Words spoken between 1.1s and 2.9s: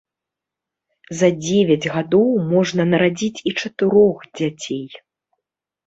За дзевяць гадоў можна